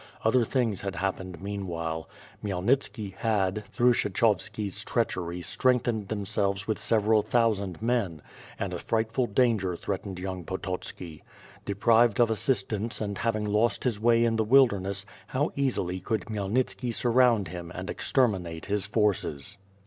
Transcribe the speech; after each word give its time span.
Other 0.23 0.43
things 0.45 0.81
had 0.81 0.95
happened 0.95 1.43
meanwhile. 1.43 2.09
Khmyelnitski 2.43 3.13
had, 3.17 3.65
through 3.65 3.93
Kshechovski's 3.93 4.83
treachery 4.83 5.43
strengthened 5.43 6.07
themselves 6.07 6.65
with 6.67 6.79
several 6.79 7.21
thousand 7.21 7.83
men, 7.83 8.23
and 8.57 8.73
a 8.73 8.79
frightful 8.79 9.27
danger 9.27 9.75
threatened 9.75 10.17
young 10.17 10.43
Po 10.43 10.57
totski. 10.57 11.21
Deprived 11.65 12.19
of 12.19 12.31
assistance 12.31 12.99
and 12.99 13.19
having 13.19 13.45
lost 13.45 13.83
his 13.83 13.99
way 13.99 14.25
in 14.25 14.37
the 14.37 14.43
wilderness 14.43 15.05
how 15.27 15.51
easily 15.55 15.99
could 15.99 16.21
Khmyelnitski 16.21 16.91
surround 16.95 17.49
him 17.49 17.71
and 17.75 17.87
exterminate 17.87 18.65
his 18.65 18.87
forces. 18.87 19.59